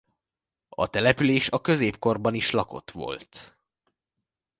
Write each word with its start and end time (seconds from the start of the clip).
A 0.69 0.87
település 0.89 1.49
a 1.49 1.61
középkorban 1.61 2.33
is 2.35 2.51
lakott 2.51 2.91
volt. 2.91 3.55